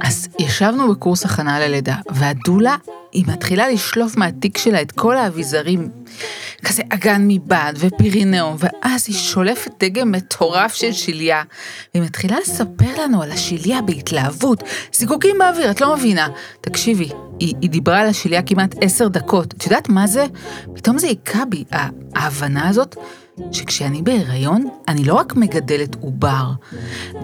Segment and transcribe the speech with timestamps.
[0.00, 2.76] אז ישבנו בקורס הכנה ללידה, והדולה,
[3.12, 5.90] היא מתחילה לשלוף מהתיק שלה את כל האביזרים,
[6.64, 11.42] כזה אגן מבד ופירינאום, ואז היא שולפת דגם מטורף של שליה,
[11.94, 16.28] והיא מתחילה לספר לנו על השליה בהתלהבות, זיקוקים באוויר, את לא מבינה.
[16.60, 17.08] תקשיבי,
[17.40, 20.26] היא, היא דיברה על השליה כמעט עשר דקות, את יודעת מה זה?
[20.74, 21.64] פתאום זה היכה בי,
[22.14, 22.96] ההבנה הזאת.
[23.52, 26.50] שכשאני בהיריון, אני לא רק מגדלת עובר,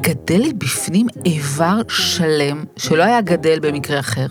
[0.01, 4.27] גדל לי בפנים איבר שלם שלא היה גדל במקרה אחר.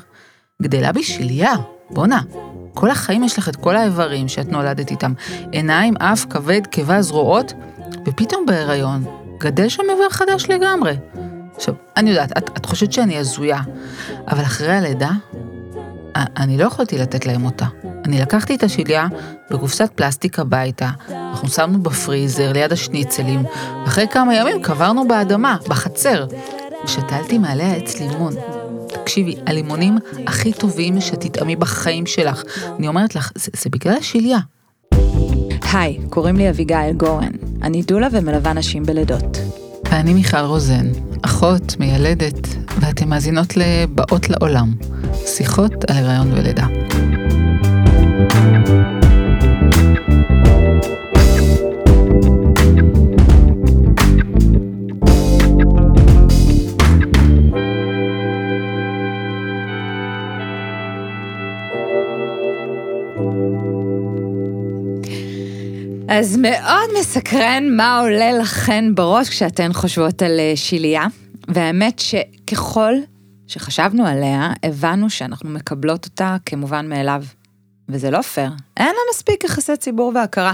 [0.62, 1.54] גדלה בי שליה,
[1.90, 2.22] בואנה.
[2.74, 5.14] כל החיים יש לך את כל האיברים שאת נולדת איתם.
[5.52, 7.54] עיניים, אף, כבד, קיבה, זרועות,
[8.05, 9.04] ופתאום בהיריון
[9.38, 10.94] גדל שם איבר חדש לגמרי.
[11.55, 13.62] עכשיו, אני יודעת, את, את חושבת שאני הזויה,
[14.27, 15.12] אבל אחרי הלידה,
[16.16, 17.66] אני לא יכולתי לתת להם אותה.
[18.06, 19.08] אני לקחתי את השליה
[19.52, 23.44] בקופסת פלסטיק הביתה, אנחנו שמנו בפריזר ליד השניצלים,
[23.84, 26.26] ואחרי כמה ימים קברנו באדמה, בחצר.
[26.88, 28.34] שתלתי מעליה עץ לימון.
[28.88, 29.98] תקשיבי, הלימונים
[30.28, 32.44] הכי טובים שתטעמי בחיים שלך.
[32.80, 34.40] אני אומרת לך, זה, זה בגלל השליה.
[35.74, 37.32] היי, קוראים לי אביגיל גורן.
[37.62, 39.38] אני דולה ומלווה נשים בלידות.
[39.91, 40.88] ואני מיכל רוזן,
[41.22, 42.48] אחות, מיילדת,
[42.80, 44.74] ואתן מאזינות לבאות לעולם.
[45.26, 46.65] שיחות על הריון ולידה.
[66.13, 71.06] אז מאוד מסקרן מה עולה לכן בראש כשאתן חושבות על אה, שיליה,
[71.47, 72.94] והאמת שככל
[73.52, 77.24] שחשבנו עליה, הבנו שאנחנו מקבלות אותה כמובן מאליו.
[77.90, 80.53] וזה לא פייר, אין לה מספיק יחסי ציבור והכרה.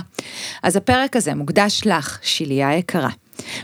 [0.63, 3.09] אז הפרק הזה מוקדש לך, שיליה יקרה.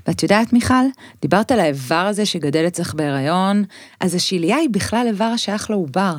[0.08, 0.86] ואת יודעת, מיכל,
[1.22, 3.64] דיברת על האיבר הזה שגדל אצלך בהיריון,
[4.00, 6.16] אז השיליה היא בכלל איבר השייך לעובר.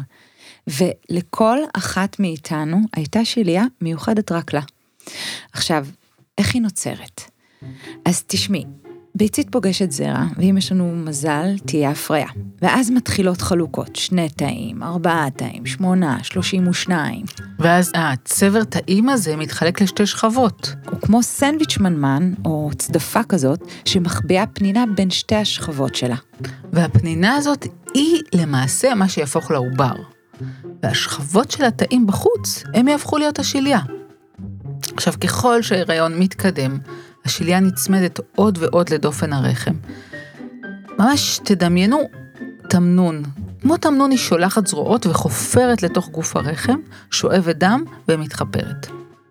[0.67, 4.61] ולכל אחת מאיתנו הייתה שיליה מיוחדת רק לה.
[5.53, 5.87] עכשיו,
[6.39, 7.21] איך היא נוצרת?
[8.05, 8.65] אז תשמעי,
[9.17, 12.27] ביצית פוגשת זרע, ואם יש לנו מזל, תהיה הפריה.
[12.63, 17.27] ואז מתחילות חלוקות, שני תאים, ארבעה תאים, שמונה, שלושים ושניים.
[17.59, 20.75] ואז הצבר תאים הזה מתחלק לשתי שכבות.
[20.91, 26.17] הוא כמו סנדוויץ' מנמן, או צדפה כזאת, שמחביאה פנינה בין שתי השכבות שלה.
[26.73, 29.95] והפנינה הזאת היא למעשה מה שיהפוך לעובר.
[30.83, 33.81] והשכבות של התאים בחוץ, הם יהפכו להיות השליה.
[34.97, 36.79] עכשיו, ככל שההיריון מתקדם,
[37.25, 39.75] השליה נצמדת עוד ועוד לדופן הרחם.
[40.99, 42.09] ממש תדמיינו
[42.71, 43.23] תמנון.
[43.61, 46.77] כמו תמנון היא שולחת זרועות וחופרת לתוך גוף הרחם,
[47.11, 48.87] שואבת דם ומתחפרת.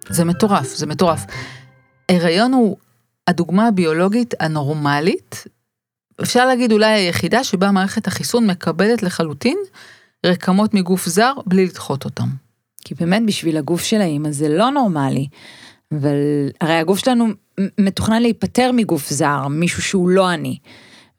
[0.09, 1.25] זה מטורף, זה מטורף.
[2.09, 2.77] הריון הוא
[3.27, 5.43] הדוגמה הביולוגית הנורמלית,
[6.21, 9.57] אפשר להגיד אולי היחידה שבה מערכת החיסון מקבלת לחלוטין
[10.25, 12.27] רקמות מגוף זר בלי לדחות אותם.
[12.85, 15.27] כי באמת בשביל הגוף של האימא זה לא נורמלי.
[15.91, 16.15] אבל
[16.61, 17.27] הרי הגוף שלנו
[17.79, 20.57] מתוכנן להיפטר מגוף זר, מישהו שהוא לא אני.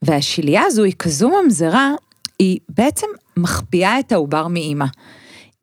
[0.02, 1.92] והשלייה הזו היא כזו ממזרה,
[2.38, 3.06] היא בעצם
[3.36, 4.86] מחביאה את העובר מאימא.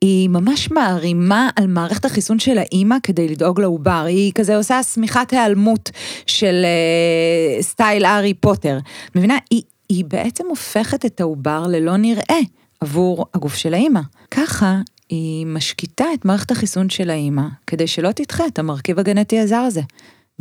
[0.00, 5.32] היא ממש מערימה על מערכת החיסון של האימא כדי לדאוג לעובר, היא כזה עושה שמיכת
[5.32, 5.90] היעלמות
[6.26, 8.78] של uh, סטייל הארי פוטר.
[9.14, 9.38] מבינה?
[9.50, 12.40] היא, היא בעצם הופכת את העובר ללא נראה
[12.80, 14.00] עבור הגוף של האימא.
[14.30, 19.56] ככה היא משקיטה את מערכת החיסון של האימא, כדי שלא תדחה את המרכיב הגנטי הזר
[19.56, 19.80] הזה.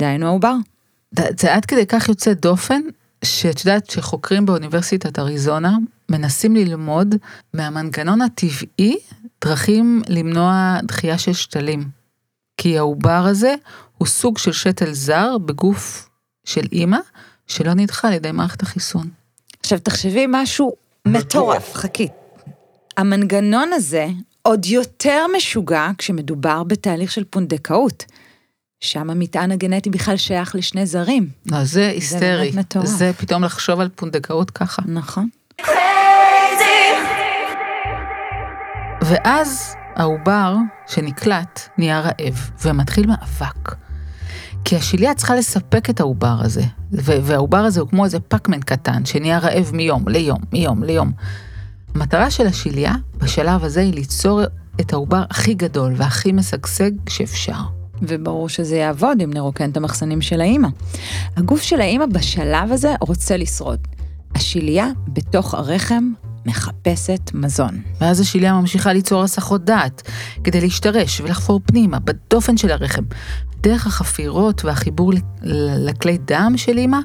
[0.02, 0.54] דהיינו העובר.
[1.40, 2.82] זה עד כדי כך יוצא דופן,
[3.26, 5.78] שאת יודעת שחוקרים באוניברסיטת אריזונה
[6.10, 7.16] מנסים ללמוד
[7.54, 8.98] מהמנגנון הטבעי
[9.46, 11.84] דרכים למנוע דחייה של שתלים.
[12.58, 13.56] כי העובר הזה
[13.98, 16.10] הוא סוג של שתל זר בגוף
[16.46, 17.00] של אימא,
[17.48, 19.10] שלא נדחה על ידי מערכת החיסון.
[19.60, 20.74] עכשיו תחשבי משהו
[21.08, 22.08] מטורף, חכי.
[22.98, 24.08] המנגנון הזה
[24.42, 28.06] עוד יותר משוגע כשמדובר בתהליך של פונדקאות.
[28.82, 31.30] שם המטען הגנטי בכלל שייך לשני זרים.
[31.46, 32.20] לא, זה היסטרי.
[32.20, 32.86] זה באמת מטורף.
[32.86, 34.82] זה פתאום לחשוב על פונדקאות ככה.
[34.86, 35.30] נכון.
[39.02, 40.56] ואז העובר
[40.88, 43.76] שנקלט נהיה רעב ומתחיל מאבק.
[44.66, 49.40] כי השליה צריכה לספק את העובר הזה, והעובר הזה הוא כמו איזה פקמן קטן שנהיה
[49.40, 51.12] רעב מיום ליום, מיום ליום.
[51.96, 54.42] המטרה של השליה בשלב הזה היא ליצור
[54.82, 57.81] את העובר הכי גדול והכי משגשג שאפשר.
[58.02, 60.68] וברור שזה יעבוד אם נרוקן את המחסנים של האימא.
[61.38, 63.80] הגוף של האימא בשלב הזה רוצה לשרוד.
[64.36, 66.12] השליה בתוך הרחם
[66.46, 67.82] מחפשת מזון.
[68.02, 70.02] ואז השליה ממשיכה ליצור הסחות דעת,
[70.44, 73.04] כדי להשתרש ולחפור פנימה, בדופן של הרחם.
[73.62, 75.12] דרך החפירות והחיבור
[75.78, 76.98] לכלי דם של אימא,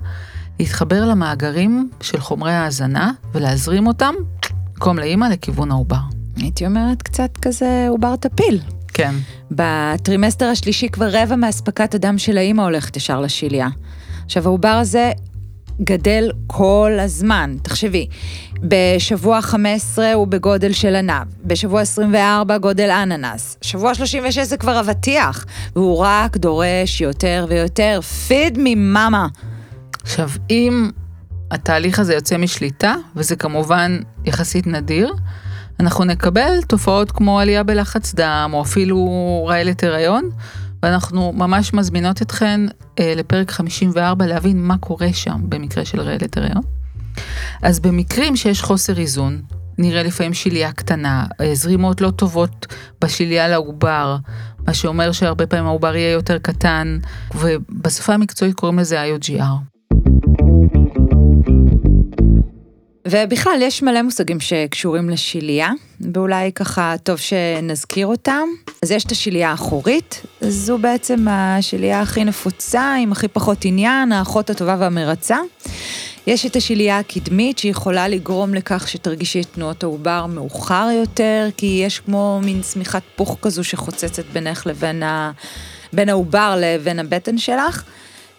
[0.60, 4.14] להתחבר למאגרים של חומרי ההזנה ולהזרים אותם,
[4.74, 5.96] במקום לאימא, לכיוון העובר.
[6.36, 8.60] הייתי אומרת קצת כזה עובר טפיל.
[8.88, 9.14] כן.
[9.50, 13.68] בטרימסטר השלישי כבר רבע מאספקת הדם של האימא הולכת ישר לשיליה.
[14.24, 15.12] עכשיו העובר הזה
[15.82, 18.06] גדל כל הזמן, תחשבי,
[18.62, 25.46] בשבוע 15 הוא בגודל של ענב, בשבוע 24 גודל אננס, שבוע 36 זה כבר אבטיח,
[25.76, 29.26] והוא רק דורש יותר ויותר, פיד ממאמה.
[30.02, 30.90] עכשיו, אם
[31.50, 35.14] התהליך הזה יוצא משליטה, וזה כמובן יחסית נדיר,
[35.80, 38.98] אנחנו נקבל תופעות כמו עלייה בלחץ דם, או אפילו
[39.48, 40.30] רעלת הריון,
[40.82, 42.60] ואנחנו ממש מזמינות אתכן
[42.98, 46.62] אה, לפרק 54 להבין מה קורה שם במקרה של רעלת הריון.
[47.62, 49.42] אז במקרים שיש חוסר איזון,
[49.78, 52.66] נראה לפעמים שליה קטנה, אה, זרימות לא טובות
[53.00, 54.16] בשליה לעובר,
[54.66, 56.98] מה שאומר שהרבה פעמים העובר יהיה יותר קטן,
[57.34, 59.75] ובשפה המקצועית קוראים לזה IOGR.
[63.10, 65.70] ובכלל, יש מלא מושגים שקשורים לשיליה,
[66.14, 68.48] ואולי ככה טוב שנזכיר אותם.
[68.82, 74.50] אז יש את השיליה האחורית, זו בעצם השיליה הכי נפוצה, עם הכי פחות עניין, האחות
[74.50, 75.38] הטובה והמרצה.
[76.26, 82.00] יש את השיליה הקדמית שיכולה לגרום לכך שתרגישי את תנועות העובר מאוחר יותר, כי יש
[82.00, 85.30] כמו מין שמיכת פוך כזו שחוצצת בינך לבין ה...
[85.92, 87.82] בין העובר לבין הבטן שלך,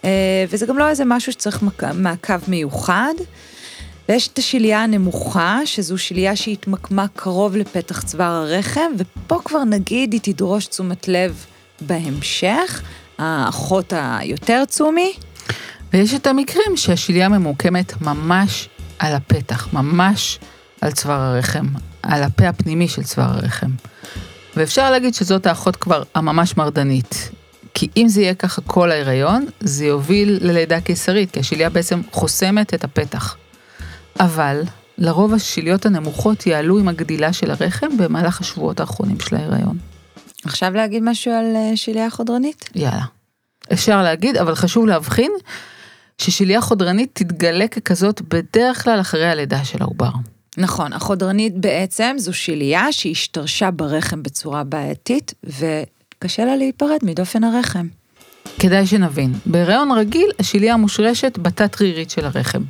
[0.05, 3.13] אה, וזה גם לא איזה משהו שצריך מעקב מיוחד.
[4.09, 10.21] ויש את השלייה הנמוכה, שזו שלייה שהתמקמה קרוב לפתח צוואר הרחם, ופה כבר נגיד היא
[10.23, 11.45] תדרוש תשומת לב
[11.81, 12.81] בהמשך,
[13.17, 15.13] האחות היותר צומי.
[15.93, 18.69] ויש את המקרים שהשלייה ממוקמת ממש
[18.99, 20.39] על הפתח, ממש
[20.81, 21.65] על צוואר הרחם,
[22.03, 23.71] על הפה הפנימי של צוואר הרחם.
[24.55, 27.31] ואפשר להגיד שזאת האחות כבר הממש מרדנית.
[27.73, 32.73] כי אם זה יהיה ככה כל ההיריון, זה יוביל ללידה קיסרית, כי השלייה בעצם חוסמת
[32.73, 33.35] את הפתח.
[34.19, 34.61] אבל
[34.97, 39.77] לרוב השיליות הנמוכות יעלו עם הגדילה של הרחם במהלך השבועות האחרונים של ההיריון.
[40.45, 42.69] עכשיו להגיד משהו על אה, שיליה חודרנית?
[42.75, 43.05] יאללה.
[43.73, 45.31] אפשר להגיד, אבל חשוב להבחין
[46.17, 50.09] ששיליה חודרנית תתגלה ככזאת בדרך כלל אחרי הלידה של העובר.
[50.57, 57.87] נכון, החודרנית בעצם זו שיליה שהשתרשה ברחם בצורה בעייתית, וקשה לה להיפרד מדופן הרחם.
[58.59, 62.63] כדאי שנבין, בהיריון רגיל השיליה מושרשת בתת רירית של הרחם,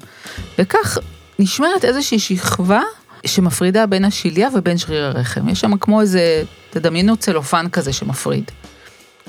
[0.60, 0.98] וכך
[1.40, 2.82] נשמרת איזושהי שכבה
[3.26, 5.50] שמפרידה בין השליה ובין שריר הרחם.
[5.50, 8.52] יש שם כמו איזה, תדמיינו צלופן כזה שמפריד.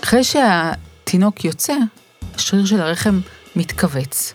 [0.04, 1.74] אחרי שהתינוק יוצא,
[2.34, 3.20] השריר של הרחם
[3.56, 4.34] מתכווץ.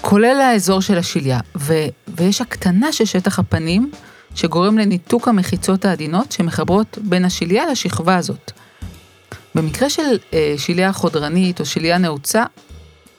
[0.00, 3.90] כולל האזור של השליה, ו- ויש הקטנה של שטח הפנים,
[4.34, 8.52] שגורם לניתוק המחיצות העדינות שמחברות בין השליה לשכבה הזאת.
[9.54, 12.44] במקרה של אה, שליה חודרנית או שליה נעוצה,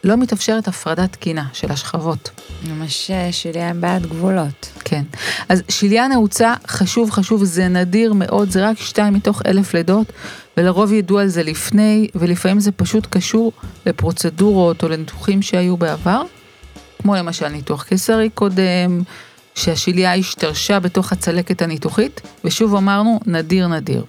[0.03, 2.29] לא מתאפשרת הפרדה תקינה של השכבות.
[2.67, 4.71] ממש אה, עם בעיית גבולות.
[4.85, 5.03] כן.
[5.49, 10.13] אז שליה נעוצה, חשוב, חשוב, זה נדיר מאוד, זה רק שתיים מתוך אלף לידות,
[10.57, 13.51] ולרוב ידעו על זה לפני, ולפעמים זה פשוט קשור
[13.85, 16.21] לפרוצדורות או לניתוחים שהיו בעבר,
[17.01, 19.01] כמו למשל ניתוח קיסרי קודם,
[19.55, 24.03] שהשליה השתרשה בתוך הצלקת הניתוחית, ושוב אמרנו, נדיר נדיר.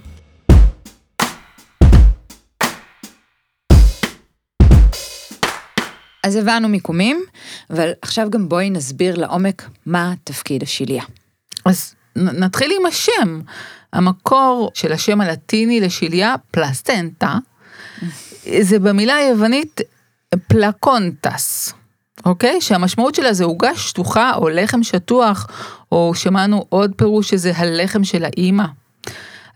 [6.30, 7.22] אז הבנו מיקומים,
[7.70, 11.02] אבל עכשיו גם בואי נסביר לעומק מה תפקיד השיליה.
[11.64, 13.40] אז נתחיל עם השם.
[13.92, 17.34] המקור של השם הלטיני לשיליה, פלסטנטה,
[18.60, 19.80] זה במילה היוונית
[20.48, 21.72] פלקונטס,
[22.24, 22.60] אוקיי?
[22.60, 25.46] שהמשמעות שלה זה עוגה שטוחה או לחם שטוח,
[25.92, 28.64] או שמענו עוד פירוש שזה הלחם של האימא.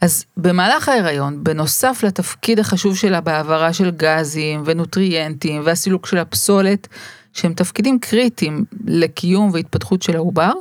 [0.05, 6.89] אז במהלך ההיריון, בנוסף לתפקיד החשוב שלה בהעברה של גזים ונוטריאנטים והסילוק של הפסולת,
[7.33, 10.53] שהם תפקידים קריטיים לקיום והתפתחות של העובר,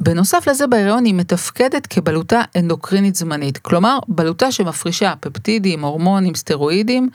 [0.00, 7.08] בנוסף לזה בהיריון היא מתפקדת כבלוטה אנדוקרינית זמנית, כלומר בלוטה שמפרישה פפטידים, הורמונים, סטרואידים,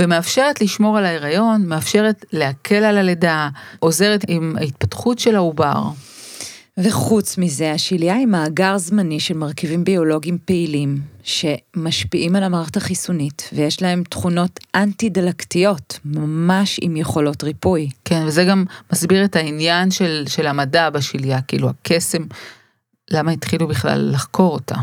[0.00, 5.82] ומאפשרת לשמור על ההיריון, מאפשרת להקל על הלידה, עוזרת עם ההתפתחות של העובר.
[6.84, 13.82] וחוץ מזה, השליה היא מאגר זמני של מרכיבים ביולוגיים פעילים, שמשפיעים על המערכת החיסונית, ויש
[13.82, 17.90] להם תכונות אנטי-דלקתיות, ממש עם יכולות ריפוי.
[18.04, 22.22] כן, וזה גם מסביר את העניין של, של המדע בשליה, כאילו הקסם,
[23.10, 24.76] למה התחילו בכלל לחקור אותה.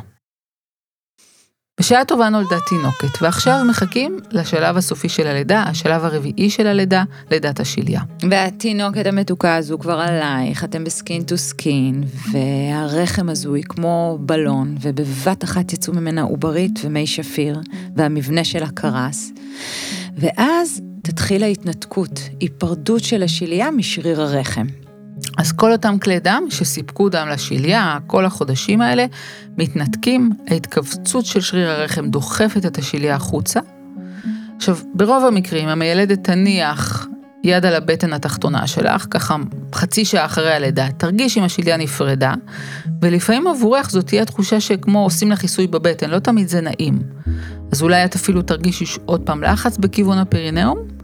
[1.79, 7.59] בשעה טובה נולדה תינוקת, ועכשיו מחכים לשלב הסופי של הלידה, השלב הרביעי של הלידה, לידת
[7.59, 8.01] השליה.
[8.29, 14.75] והתינוקת המתוקה הזו כבר עלייך, אתם ב skin to skin, והרחם הזו היא כמו בלון,
[14.81, 17.59] ובבת אחת יצאו ממנה עוברית ומי שפיר,
[17.95, 19.31] והמבנה שלה קרס.
[20.17, 24.65] ואז תתחיל ההתנתקות, היפרדות של השלייה משריר הרחם.
[25.37, 29.05] אז כל אותם כלי דם שסיפקו דם לשליה כל החודשים האלה,
[29.57, 33.59] מתנתקים, ההתכווצות של שריר הרחם דוחפת את השליה החוצה.
[34.57, 37.07] עכשיו, ברוב המקרים המיילדת תניח
[37.43, 39.35] יד על הבטן התחתונה שלך, ככה
[39.73, 42.33] חצי שעה אחרי הלידה, תרגיש אם השליה נפרדה,
[43.01, 46.99] ולפעמים עבורך זאת תהיה תחושה שכמו עושים לך עיסוי בבטן, לא תמיד זה נעים.
[47.71, 50.94] אז אולי את אפילו תרגישי עוד פעם לחץ בכיוון הפרינאום.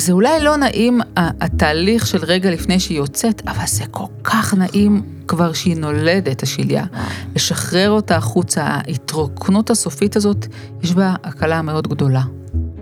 [0.00, 5.02] זה אולי לא נעים התהליך של רגע לפני שהיא יוצאת, אבל זה כל כך נעים
[5.28, 6.84] כבר שהיא נולדת, השליה.
[7.36, 10.46] לשחרר אותה החוצה, ההתרוקנות הסופית הזאת,
[10.82, 12.22] יש בה הקלה מאוד גדולה.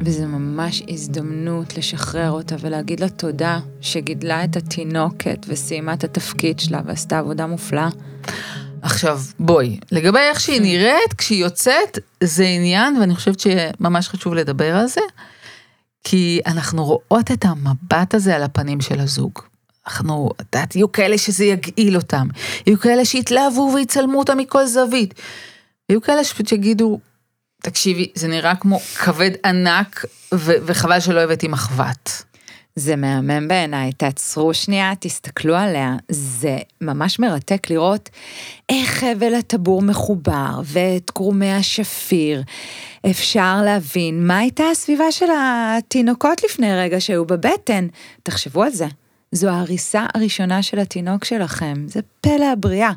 [0.00, 6.80] וזה ממש הזדמנות לשחרר אותה ולהגיד לה תודה שגידלה את התינוקת וסיימה את התפקיד שלה
[6.86, 7.88] ועשתה עבודה מופלאה.
[8.82, 14.76] עכשיו, בואי, לגבי איך שהיא נראית, כשהיא יוצאת, זה עניין, ואני חושבת שממש חשוב לדבר
[14.76, 15.00] על זה,
[16.10, 19.32] כי אנחנו רואות את המבט הזה על הפנים של הזוג.
[19.86, 22.28] אנחנו, את יודעת, יהיו כאלה שזה יגעיל אותם,
[22.66, 25.14] יהיו כאלה שיתלהבו ויצלמו אותם מכל זווית.
[25.88, 26.98] יהיו כאלה שפשוט יגידו,
[27.62, 32.22] תקשיבי, זה נראה כמו כבד ענק, ו- וחבל שלא הבאתי מחבת.
[32.78, 38.08] זה מהמם בעיניי, תעצרו שנייה, תסתכלו עליה, זה ממש מרתק לראות
[38.68, 42.42] איך חבל הטבור מחובר ואת קרומי השפיר.
[43.10, 47.86] אפשר להבין מה הייתה הסביבה של התינוקות לפני רגע שהיו בבטן.
[48.22, 48.86] תחשבו על זה,
[49.32, 52.92] זו ההריסה הראשונה של התינוק שלכם, זה פלא הבריאה.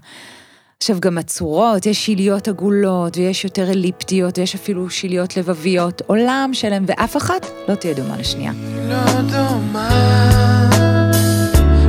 [0.81, 6.83] עכשיו גם הצורות, יש שיליות עגולות, ויש יותר אליפטיות, ויש אפילו שיליות לבביות, עולם שלם,
[6.87, 8.51] ואף אחת לא תהיה דומה לשנייה.
[8.89, 9.89] לא דומה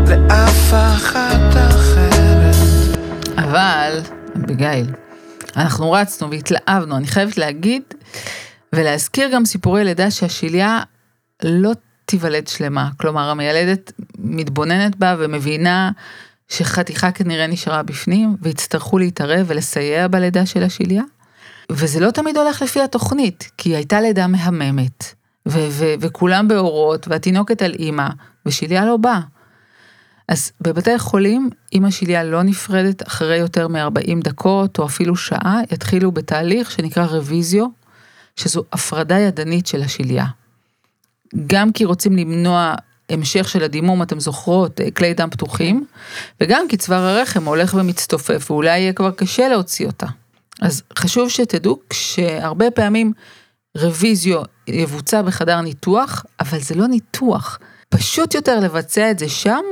[0.08, 2.54] לאף אחת אחרת.
[3.36, 4.00] אבל,
[4.36, 4.86] אביגיל,
[5.56, 7.82] אנחנו רצנו והתלהבנו, אני חייבת להגיד,
[8.72, 10.80] ולהזכיר גם סיפורי לידה שהשיליה
[11.42, 11.72] לא
[12.04, 12.90] תיוולד שלמה.
[13.00, 15.90] כלומר, המיילדת מתבוננת בה ומבינה
[16.52, 21.02] שחתיכה כנראה נשארה בפנים, ויצטרכו להתערב ולסייע בלידה של השליה.
[21.70, 25.14] וזה לא תמיד הולך לפי התוכנית, כי היא הייתה לידה מהממת,
[25.48, 28.08] ו- ו- וכולם באורות, והתינוקת על אימא,
[28.46, 29.20] ושליה לא באה.
[30.28, 36.12] אז בבתי חולים, אם השליה לא נפרדת אחרי יותר מ-40 דקות, או אפילו שעה, יתחילו
[36.12, 37.66] בתהליך שנקרא רוויזיו,
[38.36, 40.26] שזו הפרדה ידנית של השליה.
[41.46, 42.74] גם כי רוצים למנוע
[43.12, 45.86] המשך של הדימום, אתם זוכרות, אה, כלי דם פתוחים,
[46.40, 50.06] וגם כי צוואר הרחם הולך ומצטופף, ואולי יהיה כבר קשה להוציא אותה.
[50.60, 53.12] אז חשוב שתדעו שהרבה פעמים
[53.76, 57.58] רוויזיו יבוצע בחדר ניתוח, אבל זה לא ניתוח.
[57.88, 59.62] פשוט יותר לבצע את זה שם,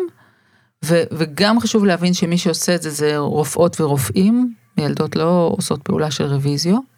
[0.84, 6.10] ו- וגם חשוב להבין שמי שעושה את זה זה רופאות ורופאים, מילדות לא עושות פעולה
[6.10, 6.89] של רוויזיו.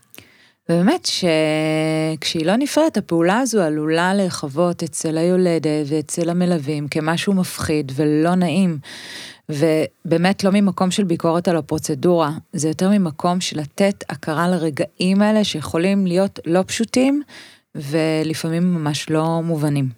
[0.69, 8.35] ובאמת שכשהיא לא נפרדת, הפעולה הזו עלולה להיחוות אצל היולדת ואצל המלווים כמשהו מפחיד ולא
[8.35, 8.79] נעים.
[9.49, 15.45] ובאמת לא ממקום של ביקורת על הפרוצדורה, זה יותר ממקום של לתת הכרה לרגעים האלה
[15.45, 17.23] שיכולים להיות לא פשוטים
[17.75, 19.89] ולפעמים ממש לא מובנים.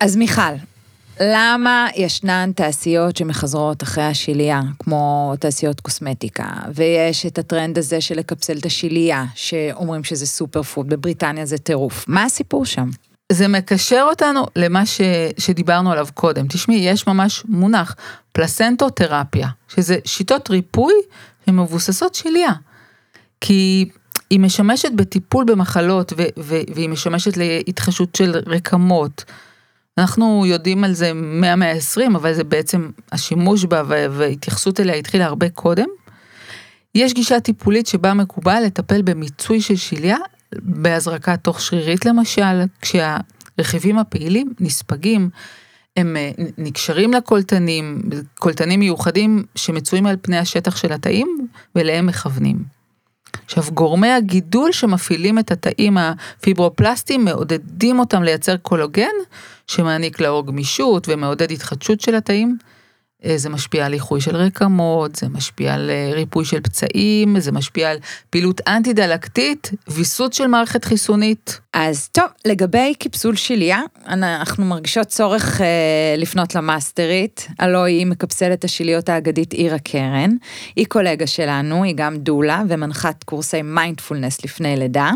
[0.00, 0.54] אז מיכל,
[1.20, 8.58] למה ישנן תעשיות שמחזרות אחרי השלייה, כמו תעשיות קוסמטיקה, ויש את הטרנד הזה של לקפסל
[8.58, 12.04] את השלייה, שאומרים שזה סופר פוד, בבריטניה זה טירוף.
[12.08, 12.90] מה הסיפור שם?
[13.32, 15.00] זה מקשר אותנו למה ש,
[15.38, 16.46] שדיברנו עליו קודם.
[16.48, 17.96] תשמעי, יש ממש מונח,
[18.32, 20.92] פלסנטותרפיה, שזה שיטות ריפוי
[21.46, 22.52] שמבוססות שליה.
[23.40, 23.88] כי
[24.30, 29.24] היא משמשת בטיפול במחלות, ו, ו, והיא משמשת להתחשות של רקמות.
[29.98, 35.48] אנחנו יודעים על זה מהמאה ה-20, אבל זה בעצם השימוש בה וההתייחסות אליה התחילה הרבה
[35.48, 35.86] קודם.
[36.94, 40.16] יש גישה טיפולית שבה מקובל לטפל במיצוי של שליה
[40.52, 45.30] בהזרקה תוך שרירית למשל, כשהרכיבים הפעילים נספגים,
[45.96, 48.02] הם אה, נקשרים לקולטנים,
[48.38, 52.81] קולטנים מיוחדים שמצויים על פני השטח של התאים ואליהם מכוונים.
[53.44, 59.14] עכשיו, גורמי הגידול שמפעילים את התאים הפיברופלסטיים מעודדים אותם לייצר קולוגן,
[59.66, 62.58] שמעניק לאור גמישות ומעודד התחדשות של התאים.
[63.26, 67.52] אה, זה משפיע על איחוי של רקמות, זה משפיע על אה, ריפוי של פצעים, זה
[67.52, 67.98] משפיע על
[68.30, 71.60] פעילות אנטי-דלקתית, ויסות של מערכת חיסונית.
[71.72, 75.66] אז טוב, לגבי קיפסול שליה, אנחנו מרגישות צורך אה,
[76.18, 80.30] לפנות למאסטרית, הלוא היא מקפסלת השיליות האגדית עירה קרן.
[80.76, 85.10] היא קולגה שלנו, היא גם דולה ומנחת קורסי מיינדפולנס לפני לידה.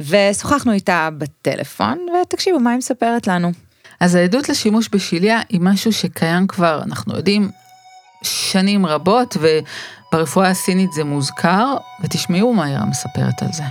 [0.00, 3.52] ושוחחנו איתה בטלפון, ותקשיבו מה היא מספרת לנו.
[4.00, 7.50] אז העדות לשימוש בשיליה היא משהו שקיים כבר, אנחנו יודעים,
[8.22, 13.62] שנים רבות, וברפואה הסינית זה מוזכר, ותשמעו מה אירה מספרת על זה.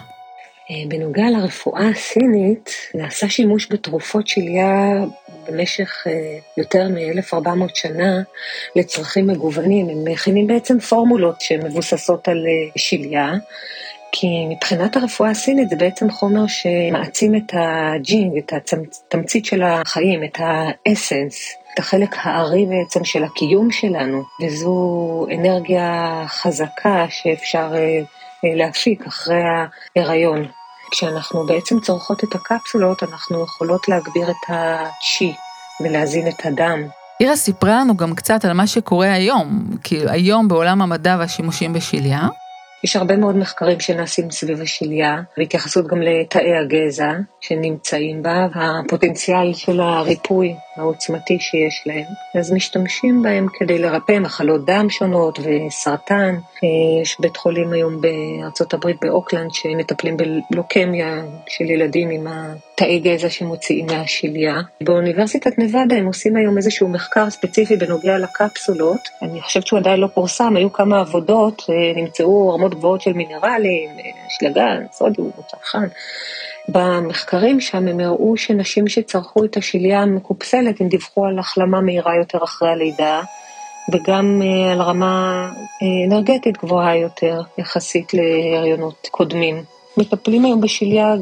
[0.87, 4.93] בנוגע לרפואה הסינית, נעשה שימוש בתרופות שליה
[5.47, 6.07] במשך
[6.57, 8.21] יותר מ-1400 שנה
[8.75, 9.89] לצרכים מגוונים.
[9.89, 12.45] הם מכינים בעצם פורמולות שמבוססות על
[12.77, 13.33] שליה.
[14.17, 20.37] כי מבחינת הרפואה הסינית זה בעצם חומר שמעצים את הג'ינג, את התמצית של החיים, את
[20.39, 27.99] האסנס, את החלק הארי בעצם של הקיום שלנו, וזו אנרגיה חזקה שאפשר אה,
[28.45, 29.41] אה, להפיק אחרי
[29.95, 30.45] ההיריון.
[30.91, 35.33] כשאנחנו בעצם צורכות את הקפסולות, אנחנו יכולות להגביר את הצ'י
[35.81, 36.83] ולהזין את הדם.
[37.19, 42.27] אירה סיפרה לנו גם קצת על מה שקורה היום, כי היום בעולם המדע והשימושים בשליה,
[42.85, 47.11] יש הרבה מאוד מחקרים שנעשים סביב השליה, והתייחסות גם לתאי הגזע
[47.41, 52.05] שנמצאים בה, והפוטנציאל של הריפוי העוצמתי שיש להם.
[52.39, 56.35] אז משתמשים בהם כדי לרפא מחלות דם שונות וסרטן.
[56.63, 60.17] אה, יש בית חולים היום בארצות הברית, באוקלנד, שמטפלים
[60.51, 64.61] בלוקמיה של ילדים עם התאי גזע שמוציאים מהשליה.
[64.81, 68.99] באוניברסיטת נבדה הם עושים היום איזשהו מחקר ספציפי בנוגע לקפסולות.
[69.21, 73.89] אני חושבת שהוא עדיין לא פורסם, היו כמה עבודות, אה, נמצאו רמות גבוהות של מינרלים,
[74.27, 75.87] אשלגן, אה, סודיום, צרכן.
[76.67, 82.43] במחקרים שם הם הראו שנשים שצרכו את השליה המקופסלת, הם דיווחו על החלמה מהירה יותר
[82.43, 83.21] אחרי הלידה,
[83.93, 85.49] וגם אה, על רמה
[85.81, 89.63] אה, אנרגטית גבוהה יותר יחסית להריונות קודמים.
[89.97, 91.15] מטפלים היום בשליה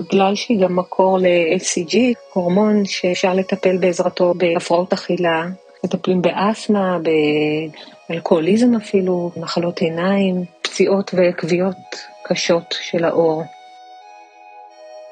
[0.00, 1.96] בגלל שהיא גם מקור ל-LCG,
[2.32, 5.46] הורמון שאפשר לטפל בעזרתו בהפרעות אכילה,
[5.84, 6.98] מטפלים באסתמה,
[8.08, 11.76] באלכוהוליזם אפילו, מחלות עיניים, פציעות וכוויות
[12.24, 13.44] קשות של העור.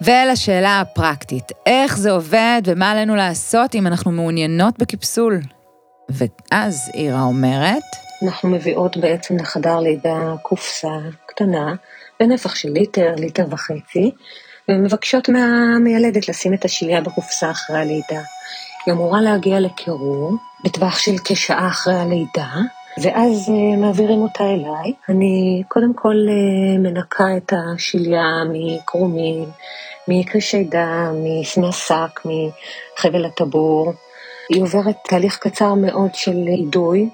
[0.01, 5.41] ולשאלה הפרקטית, איך זה עובד ומה עלינו לעשות אם אנחנו מעוניינות בקיפסול?
[6.09, 7.83] ואז אירה אומרת,
[8.23, 11.75] אנחנו מביאות בעצם לחדר לידה קופסה קטנה,
[12.21, 14.11] בנפח של ליטר, ליטר וחצי,
[14.69, 18.23] ומבקשות מהמיילדת לשים את השלייה בקופסה אחרי הלידה.
[18.87, 20.33] היא אמורה להגיע לקירור
[20.65, 22.51] בטווח של כשעה אחרי הלידה,
[23.03, 24.93] ואז uh, מעבירים אותה אליי.
[25.09, 29.45] אני קודם כל uh, מנקה את השליה מקרומים,
[30.09, 31.15] מקרישי דם,
[31.57, 33.93] מהשק, מחבל הטבור.
[34.49, 37.09] היא עוברת תהליך קצר מאוד של אידוי.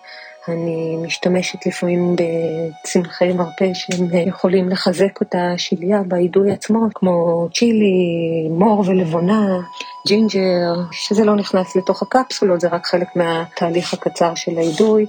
[0.49, 8.85] אני משתמשת לפעמים בצמחי מרפא שהם יכולים לחזק את השליה באידוי עצמו, כמו צ'ילי, מור
[8.87, 9.59] ולבונה,
[10.07, 15.07] ג'ינג'ר, שזה לא נכנס לתוך הקפסולות, זה רק חלק מהתהליך הקצר של האידוי,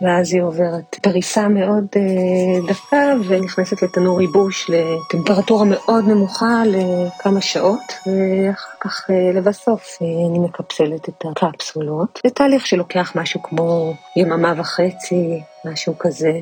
[0.00, 7.92] ואז היא עוברת פריסה מאוד אה, דקה ונכנסת לתנור ייבוש לטמפרטורה מאוד נמוכה לכמה שעות,
[8.06, 12.20] ואחר כך אה, לבסוף אה, אני מקפסלת את הקפסולות.
[12.26, 16.32] זה תהליך שלוקח משהו כמו יממה וחצי, משהו כזה.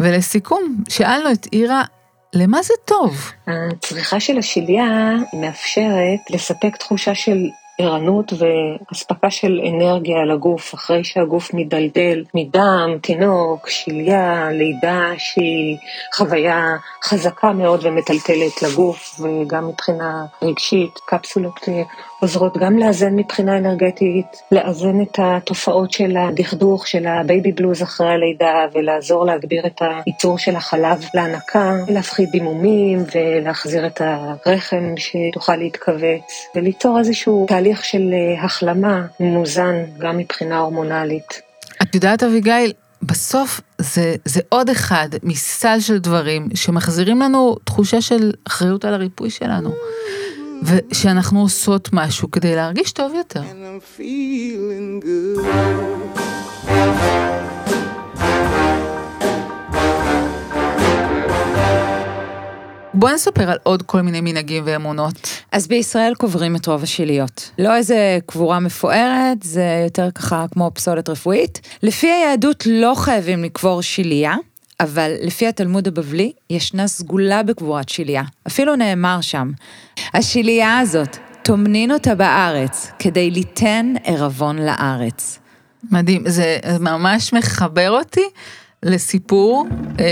[0.00, 1.84] ולסיכום, שאלנו את אירה
[2.34, 3.32] למה זה טוב?
[3.46, 4.86] הצריכה של השליה
[5.32, 7.46] מאפשרת לספק תחושה של
[7.80, 15.76] ערנות ואספקה של אנרגיה לגוף אחרי שהגוף מדלדל מדם, תינוק, שליה, לידה שהיא
[16.14, 20.98] חוויה חזקה מאוד ומטלטלת לגוף וגם מבחינה רגשית.
[21.06, 21.60] קפסולות
[22.20, 28.08] עוזרות גם לאזן מבחינה אנרגטית, לאזן את התופעות של הדכדוך, של ה baby blues אחרי
[28.08, 36.46] הלידה ולעזור להגביר את הייצור של החלב להנקה, להפחית דימומים ולהחזיר את הרחם שתוכל להתכווץ
[36.54, 41.42] וליצור איזשהו תהליך של אה, החלמה מאוזן גם מבחינה הורמונלית.
[41.82, 48.32] את יודעת אביגיל, בסוף זה, זה עוד אחד מסל של דברים שמחזירים לנו תחושה של
[48.46, 49.70] אחריות על הריפוי שלנו.
[50.62, 53.42] ושאנחנו עושות משהו כדי להרגיש טוב יותר.
[62.94, 65.28] בואי נספר על עוד כל מיני מנהגים ואמונות.
[65.52, 67.50] אז בישראל קוברים את רוב השיליות.
[67.58, 71.60] לא איזה קבורה מפוארת, זה יותר ככה כמו פסולת רפואית.
[71.82, 74.36] לפי היהדות לא חייבים לקבור שיליה,
[74.80, 78.22] אבל לפי התלמוד הבבלי, ישנה סגולה בקבורת שיליה.
[78.46, 79.50] אפילו נאמר שם,
[80.14, 85.38] השיליה הזאת, טומנין אותה בארץ, כדי ליתן ערבון לארץ.
[85.90, 88.24] מדהים, זה ממש מחבר אותי
[88.82, 89.66] לסיפור,
[90.00, 90.04] אה,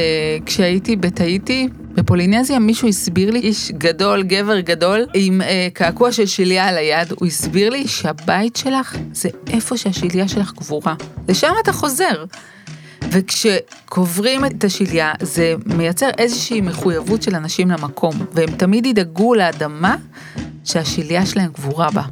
[0.46, 6.68] כשהייתי בתאיטי, בפולינזיה, מישהו הסביר לי, איש גדול, גבר גדול, עם אה, קעקוע של שליה
[6.68, 10.94] על היד, הוא הסביר לי שהבית שלך זה איפה שהשליה שלך קבורה.
[11.28, 12.24] לשם אתה חוזר.
[13.16, 19.96] וכשקוברים את השליה, זה מייצר איזושהי מחויבות של אנשים למקום, והם תמיד ידאגו לאדמה
[20.64, 22.02] שהשליה שלהם קבורה בה.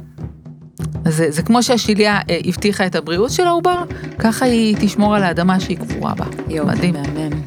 [1.07, 3.83] זה, זה כמו שהשליה אה, הבטיחה את הבריאות של העובר,
[4.19, 6.25] ככה היא תשמור על האדמה שהיא קבורה בה.
[6.49, 6.93] יופי, מדהים.
[6.93, 7.41] מהמם.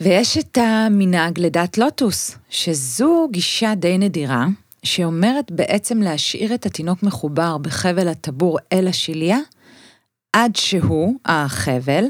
[0.00, 4.46] ויש את המנהג לידת לוטוס, שזו גישה די נדירה,
[4.82, 9.38] שאומרת בעצם להשאיר את התינוק מחובר בחבל הטבור אל השליה,
[10.32, 12.04] עד שהוא, החבל,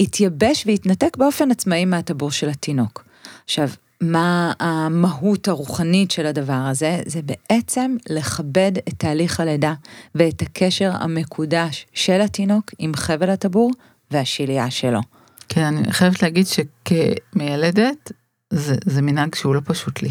[0.00, 3.04] יתייבש ויתנתק באופן עצמאי מהטבור של התינוק.
[3.44, 3.68] עכשיו,
[4.00, 7.02] מה המהות הרוחנית של הדבר הזה?
[7.06, 9.74] זה בעצם לכבד את תהליך הלידה
[10.14, 13.70] ואת הקשר המקודש של התינוק עם חבל הטבור
[14.10, 15.00] והשליה שלו.
[15.48, 18.12] כן, אני חייבת להגיד שכמיילדת,
[18.50, 20.10] זה, זה מנהג שהוא לא פשוט לי.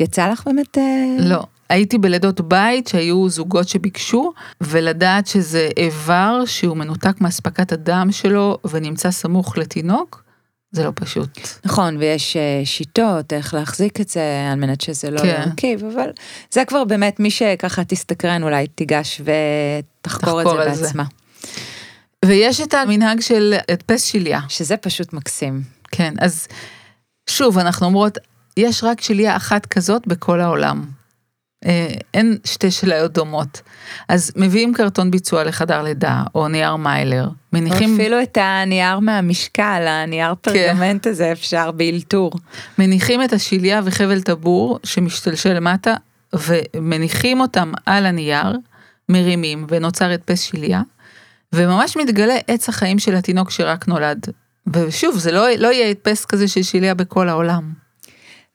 [0.00, 0.78] יצא לך באמת...
[0.78, 1.44] אה, לא.
[1.70, 9.10] הייתי בלידות בית שהיו זוגות שביקשו, ולדעת שזה איבר שהוא מנותק מאספקת הדם שלו ונמצא
[9.10, 10.22] סמוך לתינוק,
[10.72, 11.38] זה לא פשוט.
[11.64, 15.42] נכון, ויש אה, שיטות איך להחזיק את זה על מנת שזה לא כן.
[15.46, 16.10] ירכיב, אבל
[16.50, 20.82] זה כבר באמת מי שככה תסתקרן אולי תיגש ותחקור את זה.
[20.82, 21.04] בעצמה.
[22.24, 24.40] ויש את המנהג של הדפס שליה.
[24.48, 25.62] שזה פשוט מקסים.
[25.90, 26.48] כן, אז
[27.30, 28.18] שוב, אנחנו אומרות,
[28.56, 30.99] יש רק שליה אחת כזאת בכל העולם.
[31.66, 33.62] אה, אין שתי שליות דומות.
[34.08, 40.34] אז מביאים קרטון ביצוע לחדר לידה, או נייר מיילר, מניחים, אפילו את הנייר מהמשקל, הנייר
[40.40, 42.32] פרגמנט הזה אפשר באלתור.
[42.78, 45.94] מניחים את השליה וחבל טבור שמשתלשל למטה,
[46.32, 48.56] ומניחים אותם על הנייר,
[49.08, 50.82] מרימים, ונוצר הדפס שליה,
[51.52, 54.26] וממש מתגלה עץ החיים של התינוק שרק נולד.
[54.66, 57.72] ושוב, זה לא, לא יהיה הדפס כזה של שליה בכל העולם.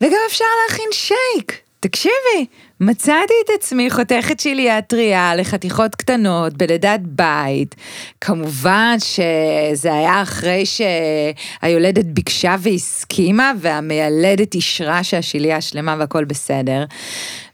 [0.01, 1.64] וגם אפשר להכין שייק.
[1.87, 2.45] תקשיבי,
[2.79, 7.75] מצאתי את עצמי חותכת שליה טריה לחתיכות קטנות בלידת בית.
[8.21, 16.85] כמובן שזה היה אחרי שהיולדת ביקשה והסכימה והמיילדת אישרה שהשליה שלמה והכל בסדר.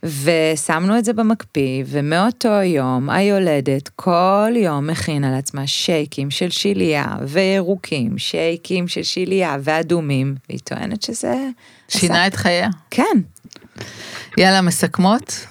[0.03, 8.17] ושמנו את זה במקפיא, ומאותו יום היולדת כל יום מכינה לעצמה שייקים של שליה וירוקים,
[8.17, 11.35] שייקים של שליה ואדומים, והיא טוענת שזה...
[11.89, 12.69] שינה את חייה.
[12.91, 13.21] כן.
[14.37, 15.47] יאללה, מסכמות?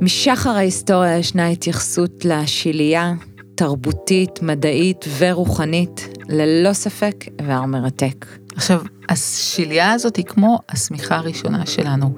[0.00, 3.12] משחר ההיסטוריה ישנה התייחסות לשלייה
[3.54, 8.26] תרבותית, מדעית ורוחנית, ללא ספק איבר מרתק.
[8.56, 12.14] עכשיו, השליה הזאת היא כמו השמיכה הראשונה שלנו,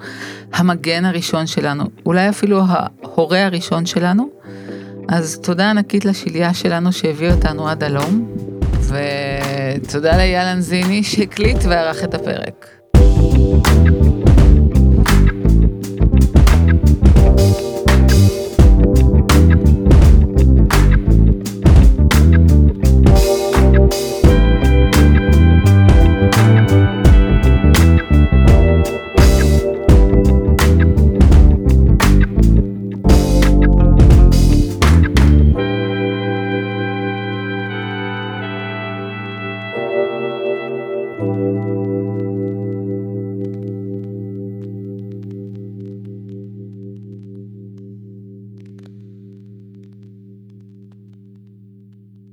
[0.52, 4.30] המגן הראשון שלנו, אולי אפילו ההורה הראשון שלנו.
[5.08, 8.34] אז תודה ענקית לשליה שלנו שהביא אותנו עד הלום,
[8.80, 12.66] ותודה לאייל אנזיני שהקליט וערך את הפרק.